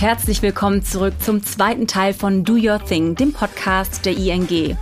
[0.00, 4.78] Herzlich willkommen zurück zum zweiten Teil von Do Your Thing, dem Podcast der ING.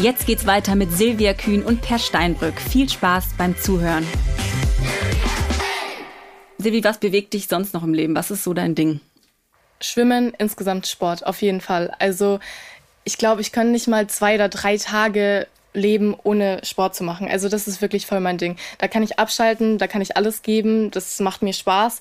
[0.00, 2.58] Jetzt geht's weiter mit Silvia Kühn und Per Steinbrück.
[2.58, 4.06] Viel Spaß beim Zuhören.
[6.56, 8.16] Silvi, was bewegt dich sonst noch im Leben?
[8.16, 9.00] Was ist so dein Ding?
[9.82, 11.92] Schwimmen, insgesamt Sport, auf jeden Fall.
[11.98, 12.40] Also
[13.04, 17.28] ich glaube, ich kann nicht mal zwei oder drei Tage leben, ohne Sport zu machen.
[17.28, 18.56] Also das ist wirklich voll mein Ding.
[18.78, 22.00] Da kann ich abschalten, da kann ich alles geben, das macht mir Spaß.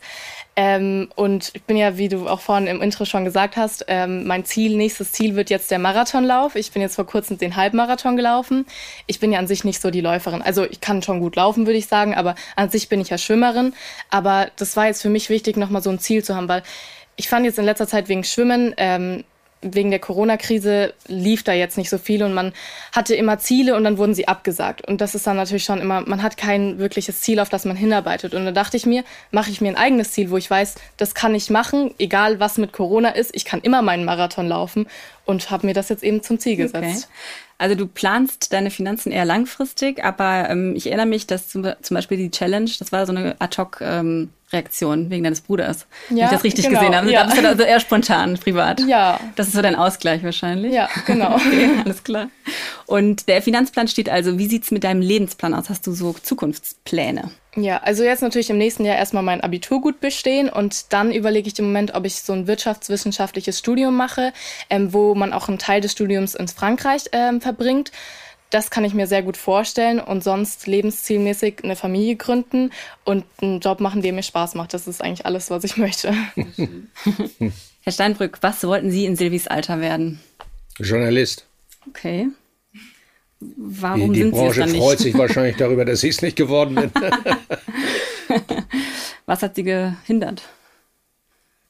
[0.56, 4.26] Ähm, und ich bin ja, wie du auch vorhin im Intro schon gesagt hast, ähm,
[4.26, 6.56] mein Ziel, nächstes Ziel wird jetzt der Marathonlauf.
[6.56, 8.66] Ich bin jetzt vor kurzem den Halbmarathon gelaufen.
[9.06, 10.42] Ich bin ja an sich nicht so die Läuferin.
[10.42, 13.18] Also ich kann schon gut laufen, würde ich sagen, aber an sich bin ich ja
[13.18, 13.74] Schwimmerin.
[14.10, 16.64] Aber das war jetzt für mich wichtig, nochmal so ein Ziel zu haben, weil
[17.18, 19.24] ich fand jetzt in letzter Zeit wegen Schwimmen, ähm,
[19.62, 22.54] wegen der Corona-Krise lief da jetzt nicht so viel und man
[22.92, 24.88] hatte immer Ziele und dann wurden sie abgesagt.
[24.88, 27.76] Und das ist dann natürlich schon immer, man hat kein wirkliches Ziel, auf das man
[27.76, 28.34] hinarbeitet.
[28.34, 31.16] Und da dachte ich mir, mache ich mir ein eigenes Ziel, wo ich weiß, das
[31.16, 33.32] kann ich machen, egal was mit Corona ist.
[33.34, 34.88] Ich kann immer meinen Marathon laufen
[35.26, 37.10] und habe mir das jetzt eben zum Ziel gesetzt.
[37.10, 37.45] Okay.
[37.58, 41.96] Also du planst deine Finanzen eher langfristig, aber ähm, ich erinnere mich, dass zum, zum,
[41.96, 45.88] Beispiel die Challenge, das war so eine Ad-Hoc-Reaktion ähm, wegen deines Bruders.
[46.10, 47.10] Ja, wenn ich das richtig genau, gesehen habe.
[47.10, 47.22] Ja.
[47.22, 48.82] Da bist du also eher spontan, privat.
[48.82, 49.22] Ja.
[49.38, 50.74] Das ist so dein Ausgleich wahrscheinlich.
[50.74, 51.36] Ja, genau.
[51.36, 52.30] okay, alles klar.
[52.88, 55.70] Und der Finanzplan steht also, wie sieht's mit deinem Lebensplan aus?
[55.70, 57.32] Hast du so Zukunftspläne?
[57.56, 61.48] Ja, also jetzt natürlich im nächsten Jahr erstmal mein Abitur gut bestehen und dann überlege
[61.48, 64.34] ich im Moment, ob ich so ein wirtschaftswissenschaftliches Studium mache,
[64.70, 67.92] ähm, wo man auch einen Teil des Studiums ins Frankreich ähm, verbringt.
[68.50, 72.72] Das kann ich mir sehr gut vorstellen und sonst lebenszielmäßig eine Familie gründen
[73.06, 74.74] und einen Job machen, der mir Spaß macht.
[74.74, 76.14] Das ist eigentlich alles, was ich möchte.
[77.82, 80.20] Herr Steinbrück, was wollten Sie in Silvis Alter werden?
[80.78, 81.46] Journalist.
[81.88, 82.28] Okay.
[83.58, 86.22] Warum die, die sind Branche Sie es dann freut sich wahrscheinlich darüber, dass ich es
[86.22, 86.92] nicht geworden bin.
[89.26, 90.44] Was hat Sie gehindert?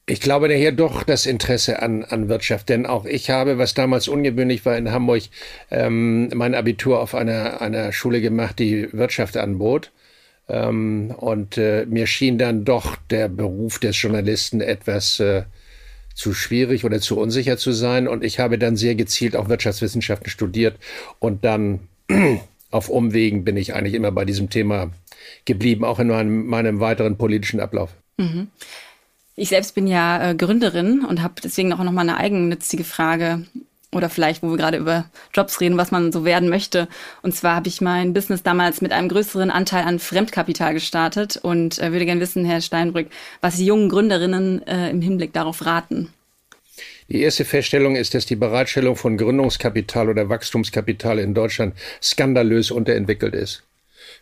[0.08, 4.06] Ich glaube daher doch das Interesse an, an Wirtschaft, denn auch ich habe, was damals
[4.06, 5.24] ungewöhnlich war in Hamburg,
[5.72, 9.90] ähm, mein Abitur auf einer, einer Schule gemacht, die Wirtschaft anbot.
[10.48, 15.42] Ähm, und äh, mir schien dann doch der Beruf des Journalisten etwas äh,
[16.16, 18.08] zu schwierig oder zu unsicher zu sein.
[18.08, 20.76] Und ich habe dann sehr gezielt auch Wirtschaftswissenschaften studiert
[21.20, 21.80] und dann
[22.70, 24.90] auf Umwegen bin ich eigentlich immer bei diesem Thema
[25.44, 27.90] geblieben, auch in meinem, meinem weiteren politischen Ablauf.
[28.16, 28.48] Mhm.
[29.36, 33.44] Ich selbst bin ja äh, Gründerin und habe deswegen auch noch mal eine eigennützige Frage
[33.96, 36.88] oder vielleicht, wo wir gerade über Jobs reden, was man so werden möchte.
[37.22, 41.78] Und zwar habe ich mein Business damals mit einem größeren Anteil an Fremdkapital gestartet und
[41.78, 43.08] äh, würde gerne wissen, Herr Steinbrück,
[43.40, 46.12] was die jungen Gründerinnen äh, im Hinblick darauf raten.
[47.08, 53.34] Die erste Feststellung ist, dass die Bereitstellung von Gründungskapital oder Wachstumskapital in Deutschland skandalös unterentwickelt
[53.34, 53.62] ist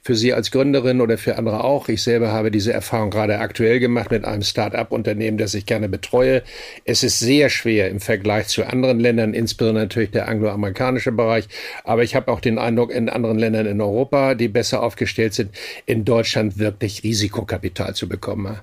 [0.04, 1.88] für Sie als Gründerin oder für andere auch.
[1.88, 6.42] Ich selber habe diese Erfahrung gerade aktuell gemacht mit einem Start-up-Unternehmen, das ich gerne betreue.
[6.84, 11.48] Es ist sehr schwer im Vergleich zu anderen Ländern, insbesondere natürlich der angloamerikanische Bereich.
[11.84, 15.53] Aber ich habe auch den Eindruck, in anderen Ländern in Europa, die besser aufgestellt sind,
[15.87, 18.59] in Deutschland wirklich Risikokapital zu bekommen.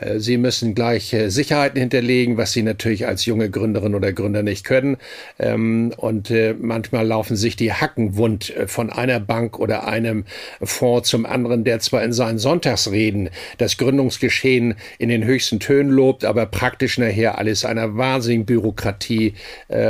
[0.00, 4.42] Äh, sie müssen gleich äh, Sicherheiten hinterlegen, was Sie natürlich als junge Gründerin oder Gründer
[4.42, 4.96] nicht können.
[5.38, 10.24] Ähm, und äh, manchmal laufen sich die Hacken wund von einer Bank oder einem
[10.62, 16.24] Fonds zum anderen, der zwar in seinen Sonntagsreden das Gründungsgeschehen in den höchsten Tönen lobt,
[16.24, 19.34] aber praktisch nachher alles einer wahnsinnigen Bürokratie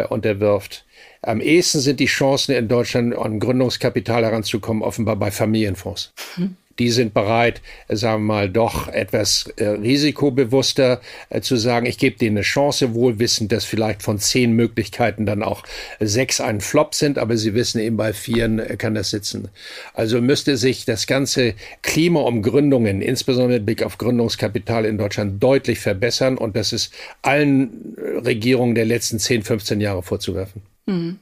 [0.09, 0.85] unterwirft.
[1.23, 6.13] Am ehesten sind die Chancen in Deutschland an Gründungskapital heranzukommen offenbar bei Familienfonds.
[6.37, 11.99] Hm die sind bereit, sagen wir mal, doch etwas äh, risikobewusster äh, zu sagen, ich
[11.99, 15.63] gebe denen eine Chance, wohl wissend, dass vielleicht von zehn Möglichkeiten dann auch
[16.01, 19.49] sechs ein Flop sind, aber sie wissen eben bei vieren äh, kann das sitzen.
[19.93, 25.43] Also müsste sich das ganze Klima um Gründungen, insbesondere mit Blick auf Gründungskapital in Deutschland,
[25.43, 30.63] deutlich verbessern und das ist allen Regierungen der letzten 10, 15 Jahre vorzuwerfen.
[30.87, 31.19] Mhm.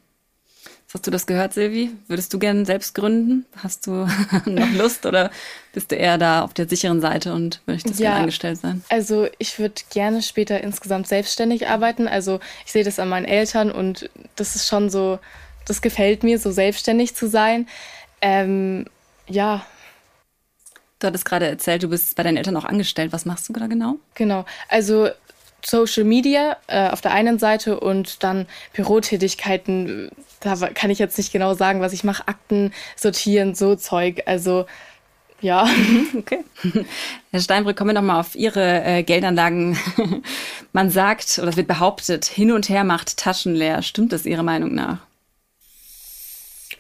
[0.94, 1.90] Hast du das gehört, Silvi?
[2.06, 3.44] Würdest du gerne selbst gründen?
[3.56, 4.08] Hast du
[4.46, 5.30] noch Lust oder
[5.74, 8.82] bist du eher da auf der sicheren Seite und möchtest ja, angestellt sein?
[8.88, 12.08] Also ich würde gerne später insgesamt selbstständig arbeiten.
[12.08, 15.18] Also ich sehe das an meinen Eltern und das ist schon so,
[15.66, 17.68] das gefällt mir, so selbstständig zu sein.
[18.22, 18.86] Ähm,
[19.26, 19.66] ja.
[21.00, 23.12] Du hattest gerade erzählt, du bist bei deinen Eltern auch angestellt.
[23.12, 23.96] Was machst du da genau?
[24.14, 24.46] Genau.
[24.70, 25.10] Also
[25.64, 30.10] Social Media äh, auf der einen Seite und dann Bürotätigkeiten.
[30.40, 32.28] Da kann ich jetzt nicht genau sagen, was ich mache.
[32.28, 34.22] Akten sortieren, so Zeug.
[34.26, 34.66] Also
[35.40, 35.68] ja.
[36.16, 36.44] Okay.
[37.30, 39.78] Herr Steinbrück, kommen wir nochmal auf Ihre äh, Geldanlagen.
[40.72, 43.82] Man sagt, oder es wird behauptet, hin und her macht Taschen leer.
[43.82, 44.98] Stimmt das Ihrer Meinung nach?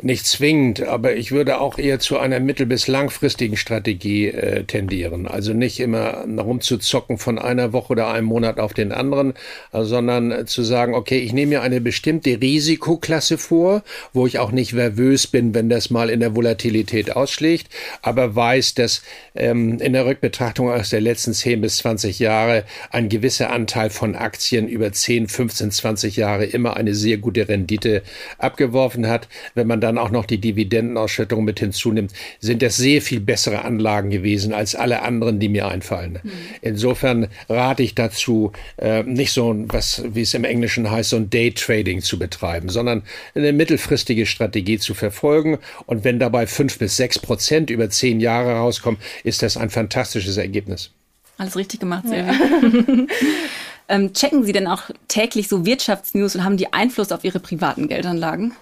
[0.00, 5.26] Nicht zwingend, aber ich würde auch eher zu einer mittel- bis langfristigen Strategie äh, tendieren.
[5.26, 9.34] Also nicht immer rumzuzocken von einer Woche oder einem Monat auf den anderen,
[9.72, 14.52] äh, sondern zu sagen, okay, ich nehme mir eine bestimmte Risikoklasse vor, wo ich auch
[14.52, 17.68] nicht nervös bin, wenn das mal in der Volatilität ausschlägt,
[18.00, 19.02] aber weiß, dass
[19.34, 24.14] ähm, in der Rückbetrachtung aus der letzten 10 bis 20 Jahre ein gewisser Anteil von
[24.14, 28.02] Aktien über 10, 15, 20 Jahre immer eine sehr gute Rendite
[28.38, 29.28] abgeworfen hat.
[29.54, 34.10] Wenn man dann auch noch die Dividendenausschüttung mit hinzunimmt, sind das sehr viel bessere Anlagen
[34.10, 36.20] gewesen als alle anderen, die mir einfallen.
[36.22, 36.30] Mhm.
[36.60, 41.16] Insofern rate ich dazu, äh, nicht so ein, was, wie es im Englischen heißt, so
[41.16, 43.02] ein Daytrading zu betreiben, sondern
[43.34, 45.58] eine mittelfristige Strategie zu verfolgen.
[45.86, 50.36] Und wenn dabei fünf bis sechs Prozent über zehn Jahre rauskommen, ist das ein fantastisches
[50.36, 50.90] Ergebnis.
[51.38, 53.06] Alles richtig gemacht, Silvi.
[53.88, 57.88] ähm, checken Sie denn auch täglich so Wirtschaftsnews und haben die Einfluss auf Ihre privaten
[57.88, 58.52] Geldanlagen?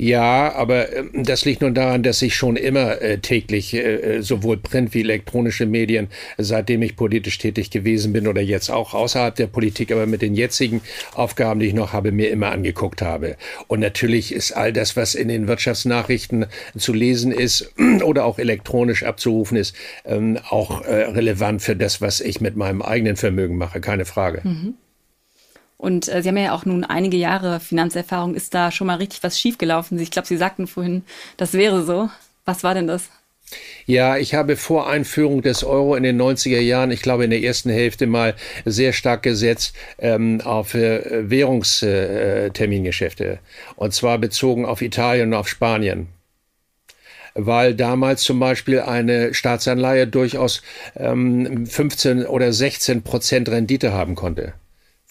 [0.00, 4.22] Ja, aber äh, das liegt nur daran, dass ich schon immer äh, täglich äh, äh,
[4.22, 6.06] sowohl Print wie elektronische Medien,
[6.38, 10.34] seitdem ich politisch tätig gewesen bin oder jetzt auch außerhalb der Politik, aber mit den
[10.34, 10.82] jetzigen
[11.14, 13.36] Aufgaben, die ich noch habe, mir immer angeguckt habe.
[13.66, 16.46] Und natürlich ist all das, was in den Wirtschaftsnachrichten
[16.76, 17.74] zu lesen ist
[18.04, 19.74] oder auch elektronisch abzurufen ist,
[20.04, 24.42] ähm, auch äh, relevant für das, was ich mit meinem eigenen Vermögen mache, keine Frage.
[24.44, 24.74] Mhm.
[25.78, 28.34] Und äh, Sie haben ja auch nun einige Jahre Finanzerfahrung.
[28.34, 29.98] Ist da schon mal richtig was schiefgelaufen?
[29.98, 31.04] Ich glaube, Sie sagten vorhin,
[31.36, 32.10] das wäre so.
[32.44, 33.08] Was war denn das?
[33.86, 37.42] Ja, ich habe vor Einführung des Euro in den 90er Jahren, ich glaube in der
[37.42, 38.34] ersten Hälfte mal
[38.66, 43.24] sehr stark gesetzt ähm, auf äh, Währungstermingeschäfte.
[43.24, 43.38] Äh,
[43.76, 46.08] und zwar bezogen auf Italien und auf Spanien
[47.40, 50.60] weil damals zum Beispiel eine Staatsanleihe durchaus
[50.96, 54.54] ähm, 15 oder 16 Prozent Rendite haben konnte.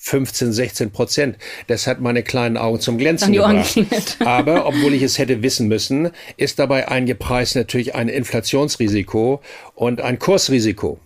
[0.07, 1.38] 15, 16 Prozent.
[1.68, 3.77] Das hat meine kleinen Augen zum Glänzen gebracht.
[4.19, 9.42] Aber obwohl ich es hätte wissen müssen, ist dabei eingepreist natürlich ein Inflationsrisiko
[9.75, 11.00] und ein Kursrisiko.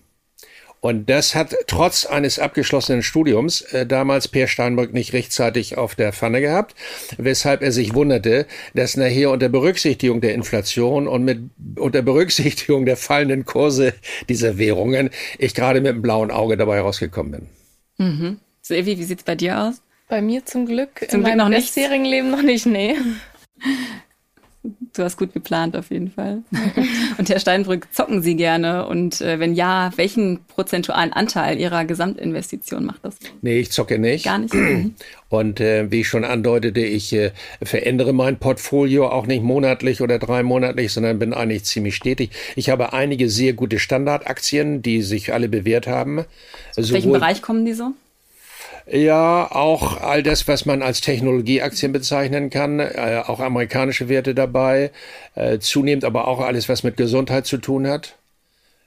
[0.81, 6.12] Und das hat trotz eines abgeschlossenen Studiums äh, damals Per Steinbrück nicht rechtzeitig auf der
[6.12, 6.75] Pfanne gehabt,
[7.18, 11.39] weshalb er sich wunderte, dass nachher unter Berücksichtigung der Inflation und mit
[11.77, 13.94] unter Berücksichtigung der fallenden Kurse
[14.27, 17.47] dieser Währungen ich gerade mit einem blauen Auge dabei rausgekommen bin.
[17.97, 18.39] Mhm.
[18.71, 19.81] Silvi, wie sieht's bei dir aus?
[20.07, 22.95] Bei mir zum Glück zum in Glück meinem bisherigen Leben noch nicht, nee.
[24.94, 26.44] Du hast gut geplant auf jeden Fall.
[27.18, 28.85] und Herr Steinbrück, zocken Sie gerne?
[28.88, 33.18] Und äh, wenn ja, welchen prozentualen Anteil Ihrer Gesamtinvestition macht das?
[33.41, 34.23] Nee, ich zocke nicht.
[34.23, 34.53] Gar nicht.
[35.29, 37.31] Und äh, wie ich schon andeutete, ich äh,
[37.62, 42.31] verändere mein Portfolio auch nicht monatlich oder drei monatlich, sondern bin eigentlich ziemlich stetig.
[42.56, 46.23] Ich habe einige sehr gute Standardaktien, die sich alle bewährt haben.
[46.77, 47.94] Aus welchem Bereich kommen die so?
[48.88, 54.92] Ja, auch all das, was man als Technologieaktien bezeichnen kann, äh, auch amerikanische Werte dabei,
[55.36, 58.18] äh, zunehmend aber auch alles, was mit Gesundheit zu tun hat.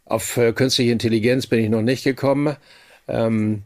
[0.04, 2.56] Auf äh, künstliche Intelligenz bin ich noch nicht gekommen.
[3.08, 3.62] Ähm,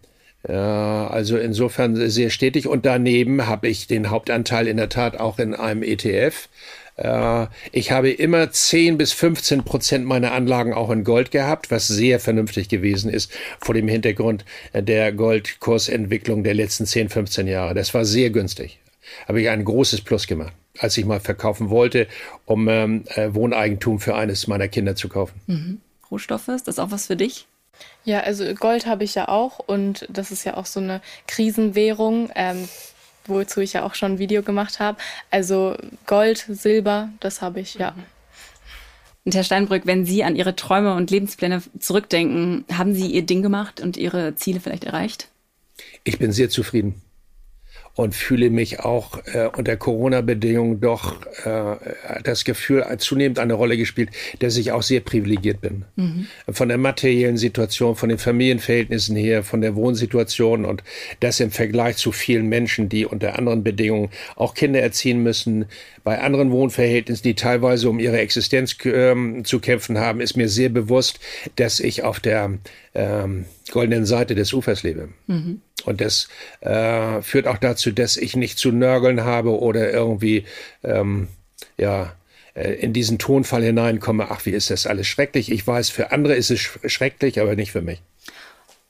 [0.48, 2.68] ja, also insofern sehr stetig.
[2.68, 6.48] Und daneben habe ich den Hauptanteil in der Tat auch in einem ETF.
[6.98, 11.88] Äh, ich habe immer 10 bis 15 Prozent meiner Anlagen auch in Gold gehabt, was
[11.88, 17.74] sehr vernünftig gewesen ist vor dem Hintergrund der Goldkursentwicklung der letzten 10, 15 Jahre.
[17.74, 18.80] Das war sehr günstig.
[19.26, 22.08] Habe ich ein großes Plus gemacht, als ich mal verkaufen wollte,
[22.44, 25.40] um ähm, äh, Wohneigentum für eines meiner Kinder zu kaufen.
[25.46, 25.80] Mhm.
[26.10, 27.46] Rohstoffe, ist das auch was für dich?
[28.04, 32.30] Ja, also Gold habe ich ja auch und das ist ja auch so eine Krisenwährung.
[32.34, 32.68] Ähm,
[33.28, 34.98] wozu ich ja auch schon ein Video gemacht habe.
[35.30, 37.94] Also Gold, Silber, das habe ich, ja.
[39.24, 43.42] Und Herr Steinbrück, wenn Sie an Ihre Träume und Lebenspläne zurückdenken, haben Sie Ihr Ding
[43.42, 45.28] gemacht und Ihre Ziele vielleicht erreicht?
[46.04, 47.02] Ich bin sehr zufrieden
[47.98, 51.74] und fühle mich auch äh, unter Corona-Bedingungen doch äh,
[52.22, 55.84] das Gefühl zunehmend eine Rolle gespielt, dass ich auch sehr privilegiert bin.
[55.96, 56.28] Mhm.
[56.48, 60.84] Von der materiellen Situation, von den Familienverhältnissen her, von der Wohnsituation und
[61.18, 65.64] das im Vergleich zu vielen Menschen, die unter anderen Bedingungen auch Kinder erziehen müssen,
[66.04, 70.68] bei anderen Wohnverhältnissen, die teilweise um ihre Existenz ähm, zu kämpfen haben, ist mir sehr
[70.68, 71.18] bewusst,
[71.56, 72.58] dass ich auf der
[72.94, 75.08] ähm, goldenen Seite des Ufers lebe.
[75.26, 75.62] Mhm.
[75.84, 76.28] Und das
[76.60, 80.44] äh, führt auch dazu, dass ich nicht zu nörgeln habe oder irgendwie,
[80.82, 81.28] ähm,
[81.76, 82.12] ja,
[82.54, 85.50] äh, in diesen Tonfall hineinkomme, ach, wie ist das alles schrecklich.
[85.50, 88.02] Ich weiß, für andere ist es schrecklich, aber nicht für mich.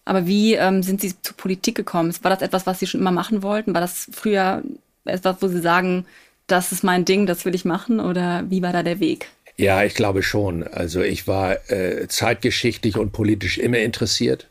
[0.04, 2.14] Aber wie ähm, sind Sie zur Politik gekommen?
[2.23, 3.75] War das etwas, was Sie schon immer machen wollten?
[3.75, 4.62] War das früher
[5.04, 6.07] etwas, wo Sie sagen,
[6.47, 8.00] das ist mein Ding, das will ich machen?
[8.00, 9.28] Oder wie war da der Weg?
[9.59, 10.62] Ja, ich glaube schon.
[10.66, 14.47] Also ich war äh, zeitgeschichtlich und politisch immer interessiert.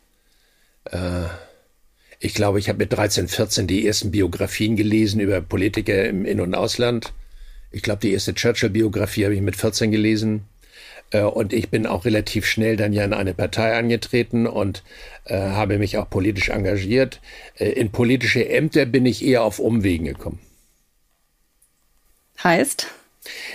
[0.84, 1.24] Äh,
[2.18, 6.40] ich glaube, ich habe mit 13, 14 die ersten Biografien gelesen über Politiker im In-
[6.40, 7.12] und Ausland.
[7.70, 10.44] Ich glaube, die erste Churchill-Biografie habe ich mit 14 gelesen.
[11.10, 14.82] Äh, und ich bin auch relativ schnell dann ja in eine Partei angetreten und
[15.26, 17.20] äh, habe mich auch politisch engagiert.
[17.56, 20.40] Äh, in politische Ämter bin ich eher auf Umwegen gekommen.
[22.42, 22.88] Heißt?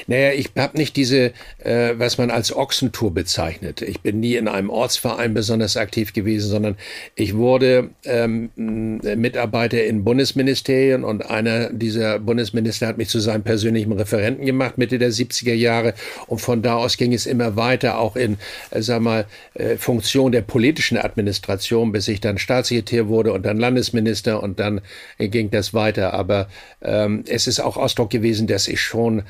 [0.08, 3.82] Naja, ich habe nicht diese, äh, was man als Ochsentour bezeichnet.
[3.82, 6.78] Ich bin nie in einem Ortsverein besonders aktiv gewesen, sondern
[7.16, 13.92] ich wurde ähm, Mitarbeiter in Bundesministerien und einer dieser Bundesminister hat mich zu seinem persönlichen
[13.92, 15.94] Referenten gemacht, Mitte der 70er Jahre.
[16.28, 18.38] Und von da aus ging es immer weiter, auch in,
[18.72, 23.58] äh, sag mal, äh, Funktion der politischen Administration, bis ich dann Staatssekretär wurde und dann
[23.58, 24.82] Landesminister und dann
[25.18, 26.14] äh, ging das weiter.
[26.14, 26.48] Aber
[26.82, 29.24] ähm, es ist auch Ausdruck gewesen, dass ich schon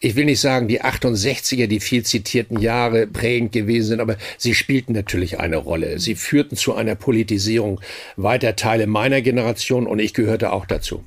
[0.00, 4.54] ich will nicht sagen, die 68er, die viel zitierten Jahre prägend gewesen sind, aber sie
[4.54, 5.98] spielten natürlich eine Rolle.
[5.98, 7.80] Sie führten zu einer Politisierung
[8.16, 11.04] weiter Teile meiner Generation und ich gehörte auch dazu.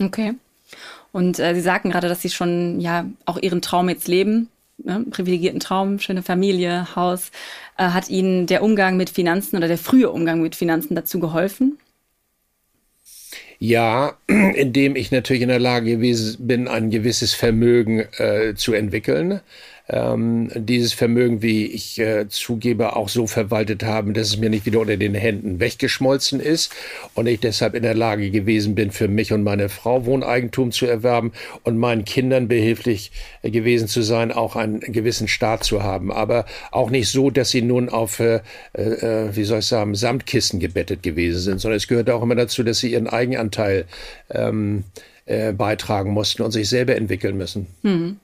[0.00, 0.34] Okay.
[1.12, 4.48] Und äh, Sie sagten gerade, dass Sie schon ja auch Ihren Traum jetzt leben,
[4.78, 5.04] ne?
[5.10, 7.32] privilegierten Traum, schöne Familie, Haus.
[7.76, 11.78] Äh, hat Ihnen der Umgang mit Finanzen oder der frühe Umgang mit Finanzen dazu geholfen?
[13.62, 19.40] Ja, indem ich natürlich in der Lage gewesen bin, ein gewisses Vermögen äh, zu entwickeln
[19.90, 24.64] ähm, dieses Vermögen, wie ich äh, zugebe, auch so verwaltet haben, dass es mir nicht
[24.66, 26.72] wieder unter den Händen weggeschmolzen ist
[27.14, 30.86] und ich deshalb in der Lage gewesen bin, für mich und meine Frau Wohneigentum zu
[30.86, 31.32] erwerben
[31.64, 33.10] und meinen Kindern behilflich
[33.42, 36.12] äh, gewesen zu sein, auch einen gewissen Staat zu haben.
[36.12, 38.40] Aber auch nicht so, dass sie nun auf, äh,
[38.74, 42.62] äh, wie soll ich sagen, Samtkisten gebettet gewesen sind, sondern es gehört auch immer dazu,
[42.62, 43.86] dass sie ihren Eigenanteil
[44.30, 44.84] ähm,
[45.26, 47.66] äh, beitragen mussten und sich selber entwickeln müssen.
[47.82, 48.16] Hm.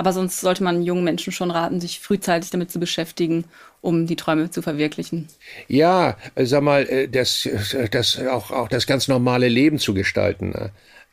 [0.00, 3.44] Aber sonst sollte man jungen Menschen schon raten, sich frühzeitig damit zu beschäftigen,
[3.82, 5.28] um die Träume zu verwirklichen.
[5.68, 7.46] Ja, sag mal, äh, das,
[7.90, 10.54] das auch, auch das ganz normale Leben zu gestalten.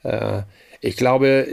[0.04, 0.46] Ne?
[0.82, 1.48] Ich glaube,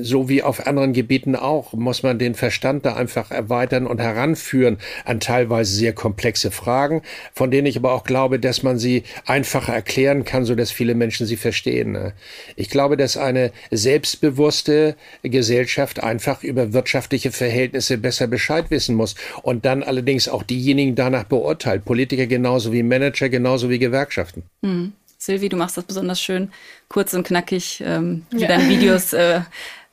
[0.00, 4.78] so wie auf anderen Gebieten auch, muss man den Verstand da einfach erweitern und heranführen
[5.04, 7.02] an teilweise sehr komplexe Fragen,
[7.34, 10.94] von denen ich aber auch glaube, dass man sie einfacher erklären kann, so dass viele
[10.94, 11.92] Menschen sie verstehen.
[11.92, 12.12] Ne?
[12.56, 19.64] Ich glaube, dass eine selbstbewusste Gesellschaft einfach über wirtschaftliche Verhältnisse besser Bescheid wissen muss und
[19.64, 21.84] dann allerdings auch diejenigen danach beurteilt.
[21.84, 24.44] Politiker genauso wie Manager, genauso wie Gewerkschaften.
[24.62, 24.92] Mhm.
[25.20, 26.50] Silvi, du machst das besonders schön,
[26.88, 28.48] kurz und knackig, ähm, wie ja.
[28.48, 29.42] deine Videos äh,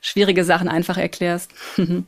[0.00, 1.50] schwierige Sachen einfach erklärst.
[1.76, 2.02] äh,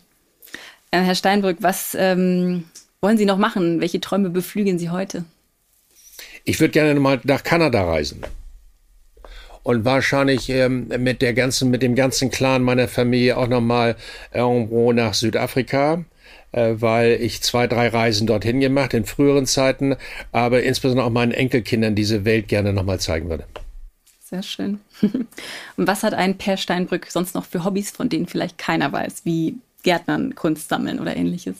[0.91, 2.65] Herr Steinbrück, was ähm,
[3.03, 3.83] wollen Sie noch machen?
[3.83, 5.27] Welche Träume beflügeln Sie heute?
[6.45, 8.23] Ich würde gerne mal nach Kanada reisen
[9.65, 13.97] und wahrscheinlich ähm, mit der ganzen, mit dem ganzen Clan meiner Familie auch nochmal
[14.33, 16.05] irgendwo nach Südafrika
[16.53, 19.97] äh, weil ich zwei, drei Reisen dorthin gemacht in früheren Zeiten,
[20.33, 23.45] aber insbesondere auch meinen Enkelkindern diese Welt gerne nochmal zeigen würde.
[24.31, 24.81] Sehr schön.
[25.01, 29.23] Und was hat ein Per Steinbrück sonst noch für Hobbys, von denen vielleicht keiner weiß,
[29.25, 31.57] wie Gärtnern, Kunst sammeln oder ähnliches?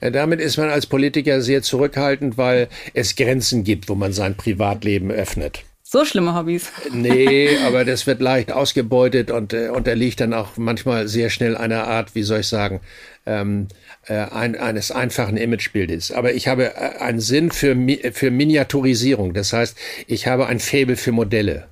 [0.00, 4.36] Äh, damit ist man als Politiker sehr zurückhaltend, weil es Grenzen gibt, wo man sein
[4.36, 5.64] Privatleben öffnet.
[5.94, 6.72] So schlimme Hobbys.
[6.90, 11.86] Nee, aber das wird leicht ausgebeutet und äh, unterliegt dann auch manchmal sehr schnell einer
[11.86, 12.80] Art, wie soll ich sagen,
[13.26, 13.68] ähm,
[14.08, 16.10] äh, ein, eines einfachen Imagebildes.
[16.10, 17.76] Aber ich habe äh, einen Sinn für,
[18.10, 19.34] für Miniaturisierung.
[19.34, 21.68] Das heißt, ich habe ein Faible für Modelle.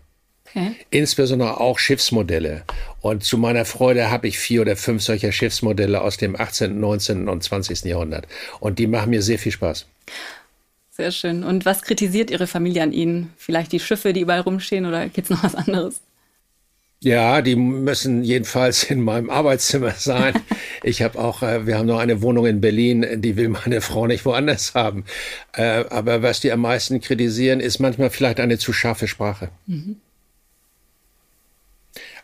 [0.55, 0.76] Okay.
[0.91, 2.62] Insbesondere auch Schiffsmodelle.
[3.00, 7.29] Und zu meiner Freude habe ich vier oder fünf solcher Schiffsmodelle aus dem 18., 19.
[7.29, 7.83] und 20.
[7.87, 8.29] Jahrhundert.
[8.61, 9.87] Und die machen mir sehr viel Spaß.
[11.02, 11.42] Sehr schön.
[11.42, 13.32] Und was kritisiert Ihre Familie an Ihnen?
[13.37, 16.00] Vielleicht die Schiffe, die überall rumstehen oder gibt es noch was anderes?
[17.00, 20.35] Ja, die müssen jedenfalls in meinem Arbeitszimmer sein.
[20.85, 24.06] Ich habe auch, äh, wir haben noch eine Wohnung in Berlin, die will meine Frau
[24.06, 25.04] nicht woanders haben.
[25.54, 29.49] Äh, aber was die am meisten kritisieren, ist manchmal vielleicht eine zu scharfe Sprache.
[29.66, 29.97] Mhm.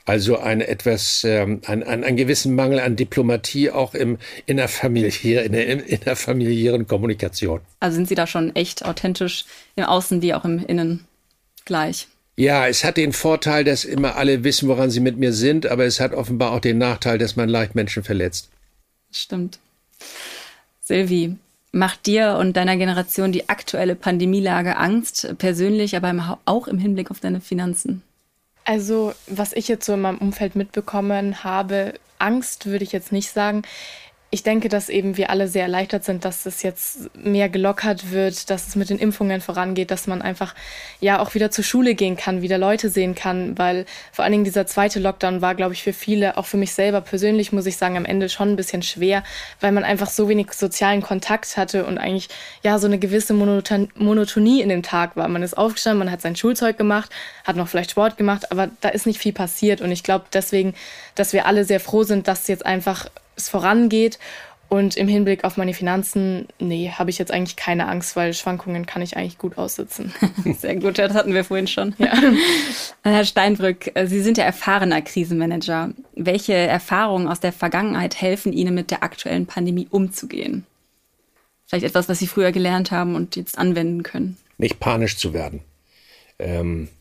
[0.08, 5.52] Also ein etwas, ähm, ein, ein, ein gewissen Mangel an Diplomatie auch im innerfamiliär, in
[5.52, 7.60] der innerfamiliären Kommunikation.
[7.80, 9.44] Also sind Sie da schon echt authentisch
[9.76, 11.04] im Außen wie auch im Innen
[11.66, 12.08] gleich?
[12.36, 15.84] Ja, es hat den Vorteil, dass immer alle wissen, woran sie mit mir sind, aber
[15.84, 18.48] es hat offenbar auch den Nachteil, dass man leicht Menschen verletzt.
[19.10, 19.58] Stimmt.
[20.80, 21.36] Silvi,
[21.72, 27.20] macht dir und deiner Generation die aktuelle Pandemielage Angst, persönlich, aber auch im Hinblick auf
[27.20, 28.02] deine Finanzen?
[28.68, 33.30] Also, was ich jetzt so in meinem Umfeld mitbekommen habe, Angst würde ich jetzt nicht
[33.30, 33.62] sagen.
[34.30, 38.50] Ich denke, dass eben wir alle sehr erleichtert sind, dass es jetzt mehr gelockert wird,
[38.50, 40.54] dass es mit den Impfungen vorangeht, dass man einfach
[41.00, 44.44] ja auch wieder zur Schule gehen kann, wieder Leute sehen kann, weil vor allen Dingen
[44.44, 47.78] dieser zweite Lockdown war, glaube ich, für viele, auch für mich selber persönlich, muss ich
[47.78, 49.24] sagen, am Ende schon ein bisschen schwer,
[49.60, 52.28] weil man einfach so wenig sozialen Kontakt hatte und eigentlich
[52.62, 55.28] ja so eine gewisse Monoton Monotonie in dem Tag war.
[55.28, 57.10] Man ist aufgestanden, man hat sein Schulzeug gemacht,
[57.44, 60.74] hat noch vielleicht Sport gemacht, aber da ist nicht viel passiert und ich glaube deswegen,
[61.14, 63.08] dass wir alle sehr froh sind, dass jetzt einfach
[63.38, 64.18] es vorangeht.
[64.70, 68.84] Und im Hinblick auf meine Finanzen, nee, habe ich jetzt eigentlich keine Angst, weil Schwankungen
[68.84, 70.12] kann ich eigentlich gut aussitzen.
[70.58, 71.94] Sehr gut, das hatten wir vorhin schon.
[71.96, 72.12] Ja.
[73.02, 75.94] Herr Steinbrück, äh, Sie sind ja erfahrener Krisenmanager.
[76.14, 80.66] Welche Erfahrungen aus der Vergangenheit helfen Ihnen mit der aktuellen Pandemie umzugehen?
[81.66, 84.36] Vielleicht etwas, was Sie früher gelernt haben und jetzt anwenden können.
[84.58, 85.62] Nicht panisch zu werden.
[86.38, 86.97] Ähm, äh,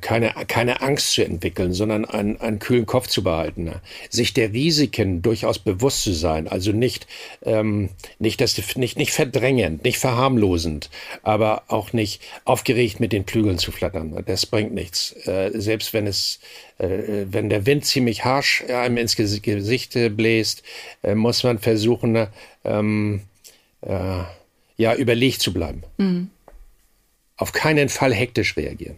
[0.00, 3.72] keine, keine Angst zu entwickeln, sondern einen, einen kühlen Kopf zu behalten,
[4.10, 7.06] sich der Risiken durchaus bewusst zu sein, also nicht,
[7.42, 10.90] ähm, nicht, das, nicht, nicht verdrängend, nicht verharmlosend,
[11.22, 14.20] aber auch nicht aufgeregt mit den Flügeln zu flattern.
[14.26, 15.12] Das bringt nichts.
[15.26, 16.40] Äh, selbst wenn es,
[16.78, 20.64] äh, wenn der Wind ziemlich harsch einem ins Gesicht bläst,
[21.04, 22.26] äh, muss man versuchen,
[22.64, 23.20] ähm,
[23.82, 24.22] äh,
[24.76, 25.84] ja, überlegt zu bleiben.
[25.98, 26.30] Mhm.
[27.36, 28.96] Auf keinen Fall hektisch reagieren.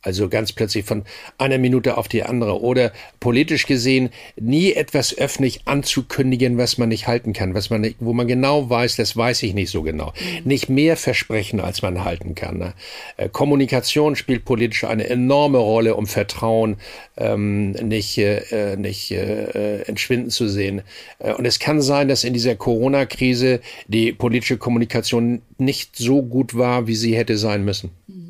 [0.00, 1.02] Also ganz plötzlich von
[1.38, 2.60] einer Minute auf die andere.
[2.60, 7.96] Oder politisch gesehen nie etwas öffentlich anzukündigen, was man nicht halten kann, was man nicht,
[7.98, 10.12] wo man genau weiß, das weiß ich nicht so genau.
[10.14, 10.48] Mhm.
[10.48, 12.58] Nicht mehr versprechen, als man halten kann.
[12.58, 12.74] Ne?
[13.16, 16.76] Äh, Kommunikation spielt politisch eine enorme Rolle, um Vertrauen
[17.16, 20.82] ähm, nicht, äh, nicht äh, entschwinden zu sehen.
[21.18, 26.56] Äh, und es kann sein, dass in dieser Corona-Krise die politische Kommunikation nicht so gut
[26.56, 27.90] war, wie sie hätte sein müssen.
[28.06, 28.27] Mhm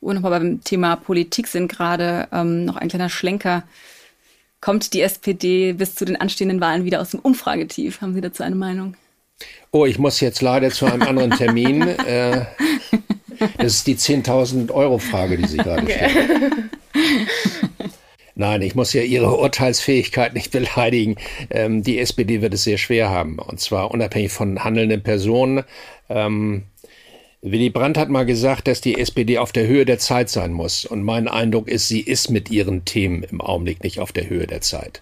[0.00, 3.64] wo wir nochmal beim Thema Politik sind gerade, ähm, noch ein kleiner Schlenker.
[4.60, 8.00] Kommt die SPD bis zu den anstehenden Wahlen wieder aus dem Umfragetief?
[8.00, 8.96] Haben Sie dazu eine Meinung?
[9.70, 11.82] Oh, ich muss jetzt leider zu einem anderen Termin.
[12.06, 12.44] äh,
[13.56, 16.70] das ist die 10.000 Euro Frage, die Sie gerade stellen.
[18.34, 21.16] Nein, ich muss ja Ihre Urteilsfähigkeit nicht beleidigen.
[21.50, 23.38] Ähm, die SPD wird es sehr schwer haben.
[23.38, 25.64] Und zwar unabhängig von handelnden Personen.
[26.08, 26.64] Ähm,
[27.42, 30.84] Willy Brandt hat mal gesagt, dass die SPD auf der Höhe der Zeit sein muss.
[30.84, 34.46] Und mein Eindruck ist, sie ist mit ihren Themen im Augenblick nicht auf der Höhe
[34.46, 35.00] der Zeit.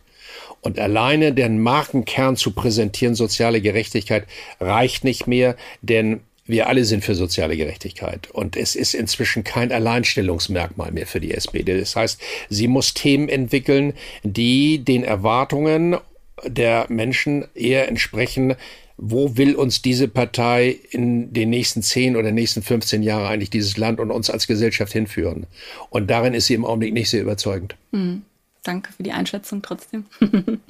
[0.60, 4.26] Und alleine den Markenkern zu präsentieren, soziale Gerechtigkeit,
[4.60, 8.30] reicht nicht mehr, denn wir alle sind für soziale Gerechtigkeit.
[8.30, 11.78] Und es ist inzwischen kein Alleinstellungsmerkmal mehr für die SPD.
[11.78, 15.96] Das heißt, sie muss Themen entwickeln, die den Erwartungen
[16.44, 18.54] der Menschen eher entsprechen,
[18.98, 23.76] wo will uns diese Partei in den nächsten zehn oder nächsten 15 Jahren eigentlich dieses
[23.76, 25.46] Land und uns als Gesellschaft hinführen?
[25.88, 27.76] Und darin ist sie im Augenblick nicht sehr überzeugend.
[27.92, 28.22] Mhm.
[28.64, 30.04] Danke für die Einschätzung trotzdem.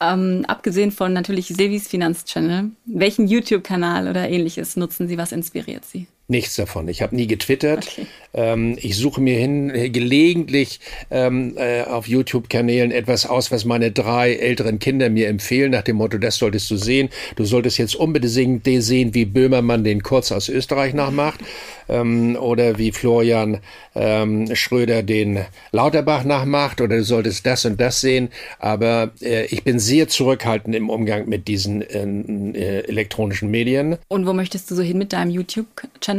[0.00, 5.16] ähm, abgesehen von natürlich Silvis Finanzchannel, welchen YouTube-Kanal oder ähnliches nutzen Sie?
[5.16, 6.08] Was inspiriert Sie?
[6.30, 6.88] Nichts davon.
[6.88, 7.88] Ich habe nie getwittert.
[7.90, 8.06] Okay.
[8.34, 10.78] Ähm, ich suche mir hin äh, gelegentlich
[11.10, 15.96] ähm, äh, auf YouTube-Kanälen etwas aus, was meine drei älteren Kinder mir empfehlen, nach dem
[15.96, 17.08] Motto, das solltest du sehen.
[17.36, 21.40] Du solltest jetzt unbedingt sehen, wie Böhmermann den Kurz aus Österreich nachmacht
[21.88, 23.60] ähm, oder wie Florian
[23.94, 28.28] ähm, Schröder den Lauterbach nachmacht oder du solltest das und das sehen.
[28.58, 33.96] Aber äh, ich bin sehr zurückhaltend im Umgang mit diesen äh, äh elektronischen Medien.
[34.08, 36.17] Und wo möchtest du so hin mit deinem YouTube-Channel?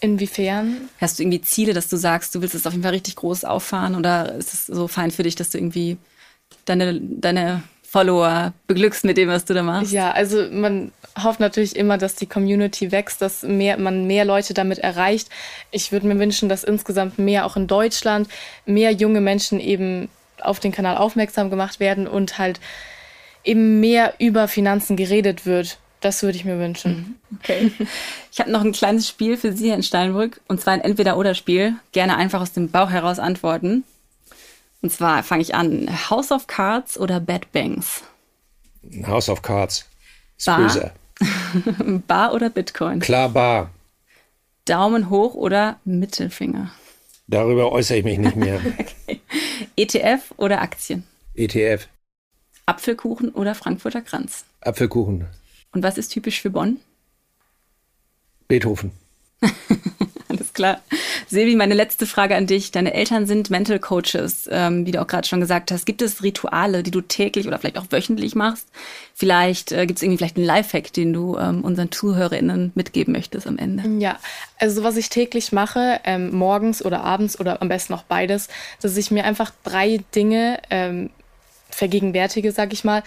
[0.00, 0.88] Inwiefern?
[1.00, 3.44] Hast du irgendwie Ziele, dass du sagst, du willst es auf jeden Fall richtig groß
[3.44, 5.98] auffahren oder ist es so fein für dich, dass du irgendwie
[6.64, 9.92] deine, deine Follower beglückst mit dem, was du da machst?
[9.92, 14.54] Ja, also man hofft natürlich immer, dass die Community wächst, dass mehr, man mehr Leute
[14.54, 15.28] damit erreicht.
[15.70, 18.28] Ich würde mir wünschen, dass insgesamt mehr auch in Deutschland
[18.64, 20.08] mehr junge Menschen eben
[20.40, 22.60] auf den Kanal aufmerksam gemacht werden und halt
[23.44, 25.78] eben mehr über Finanzen geredet wird.
[26.00, 27.18] Das würde ich mir wünschen.
[27.30, 27.38] Mhm.
[27.38, 27.72] Okay.
[28.32, 31.74] Ich habe noch ein kleines Spiel für Sie, Herr in Steinbrück, und zwar ein Entweder-Oder-Spiel.
[31.92, 33.84] Gerne einfach aus dem Bauch heraus antworten.
[34.82, 38.02] Und zwar fange ich an: House of Cards oder Bad Banks?
[39.06, 39.86] House of Cards.
[40.38, 40.58] Ist Bar.
[40.58, 40.92] böse.
[42.06, 43.00] Bar oder Bitcoin?
[43.00, 43.70] Klar, Bar.
[44.64, 46.70] Daumen hoch oder Mittelfinger?
[47.26, 48.60] Darüber äußere ich mich nicht mehr.
[48.78, 49.20] okay.
[49.76, 51.04] ETF oder Aktien?
[51.34, 51.88] ETF.
[52.66, 54.44] Apfelkuchen oder Frankfurter Kranz?
[54.62, 55.26] Apfelkuchen.
[55.72, 56.78] Und was ist typisch für Bonn?
[58.48, 58.90] Beethoven.
[60.28, 60.80] Alles klar.
[61.28, 62.72] Silvi, meine letzte Frage an dich.
[62.72, 65.86] Deine Eltern sind Mental Coaches, ähm, wie du auch gerade schon gesagt hast.
[65.86, 68.68] Gibt es Rituale, die du täglich oder vielleicht auch wöchentlich machst?
[69.14, 73.46] Vielleicht äh, gibt es irgendwie vielleicht einen Lifehack, den du ähm, unseren ZuhörerInnen mitgeben möchtest
[73.46, 73.88] am Ende?
[74.02, 74.18] Ja,
[74.58, 78.48] also was ich täglich mache, ähm, morgens oder abends oder am besten auch beides,
[78.80, 81.10] dass ich mir einfach drei Dinge ähm,
[81.70, 83.02] vergegenwärtige, sag ich mal,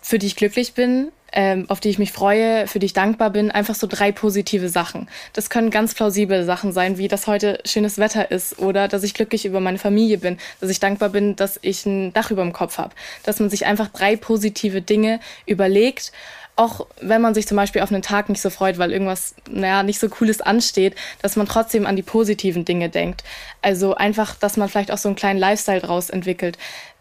[0.00, 3.30] für die ich glücklich bin, ähm, auf die ich mich freue, für die ich dankbar
[3.30, 3.50] bin.
[3.50, 5.08] Einfach so drei positive Sachen.
[5.32, 9.14] Das können ganz plausible Sachen sein, wie dass heute schönes Wetter ist oder dass ich
[9.14, 12.52] glücklich über meine Familie bin, dass ich dankbar bin, dass ich ein Dach über dem
[12.52, 12.94] Kopf habe.
[13.24, 16.12] Dass man sich einfach drei positive Dinge überlegt
[16.56, 19.82] auch wenn man sich zum Beispiel auf einen Tag nicht so freut, weil irgendwas, naja,
[19.82, 23.24] nicht so cooles ansteht, dass man trotzdem an die positiven Dinge denkt.
[23.60, 26.56] Also einfach, dass man vielleicht auch so einen kleinen Lifestyle draus entwickelt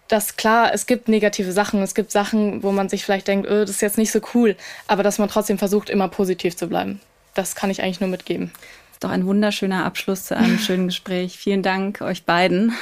[0.07, 3.61] dass klar, es gibt negative Sachen, es gibt Sachen, wo man sich vielleicht denkt, oh,
[3.61, 4.55] das ist jetzt nicht so cool,
[4.87, 6.99] aber dass man trotzdem versucht, immer positiv zu bleiben.
[7.33, 8.51] Das kann ich eigentlich nur mitgeben.
[8.53, 11.37] Das ist doch ein wunderschöner Abschluss zu einem schönen Gespräch.
[11.37, 12.73] Vielen Dank euch beiden.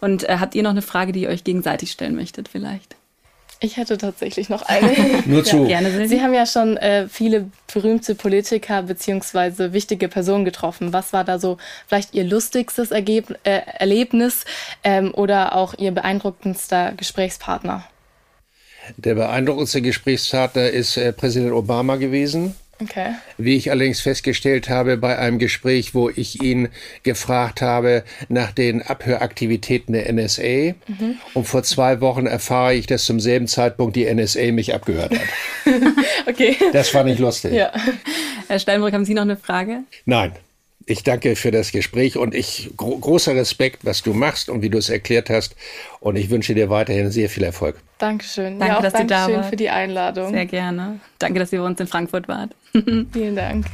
[0.00, 2.96] Und äh, habt ihr noch eine Frage, die ihr euch gegenseitig stellen möchtet vielleicht?
[3.64, 4.92] Ich hätte tatsächlich noch eine.
[5.24, 5.64] Nur zu.
[5.64, 10.92] Ja, gerne, Sie haben ja schon äh, viele berühmte Politiker beziehungsweise wichtige Personen getroffen.
[10.92, 14.44] Was war da so vielleicht Ihr lustigstes Ergeb äh, Erlebnis
[14.82, 17.84] ähm, oder auch Ihr beeindruckendster Gesprächspartner?
[18.98, 22.54] Der beeindruckendste Gesprächspartner ist äh, Präsident Obama gewesen.
[22.82, 23.14] Okay.
[23.38, 26.68] Wie ich allerdings festgestellt habe bei einem Gespräch, wo ich ihn
[27.02, 30.74] gefragt habe nach den Abhöraktivitäten der NSA.
[30.86, 31.18] Mhm.
[31.34, 35.74] Und vor zwei Wochen erfahre ich, dass zum selben Zeitpunkt die NSA mich abgehört hat.
[36.26, 36.56] okay.
[36.72, 37.52] Das fand ich lustig.
[37.52, 37.72] Ja.
[38.48, 39.80] Herr Steinbrück, haben Sie noch eine Frage?
[40.04, 40.32] Nein.
[40.86, 44.68] Ich danke für das Gespräch und ich gro großer Respekt, was du machst und wie
[44.68, 45.56] du es erklärt hast.
[46.00, 47.76] Und ich wünsche dir weiterhin sehr viel Erfolg.
[47.98, 48.58] Dankeschön.
[48.58, 49.48] Danke, ja, dass Dankeschön Sie da waren.
[49.50, 50.30] für die Einladung.
[50.30, 51.00] Sehr gerne.
[51.18, 52.54] Danke, dass ihr bei uns in Frankfurt wart.
[53.12, 53.64] Vielen Dank.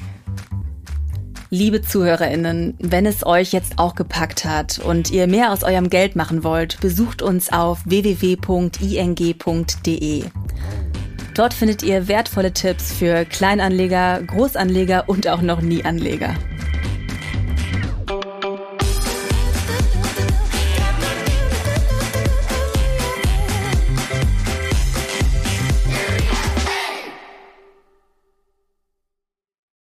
[1.53, 6.15] Liebe ZuhörerInnen, wenn es euch jetzt auch gepackt hat und ihr mehr aus eurem Geld
[6.15, 8.45] machen wollt, besucht uns auf www.ing.de.
[11.35, 16.37] Dort findet ihr wertvolle Tipps für Kleinanleger, Großanleger und auch noch Nieanleger.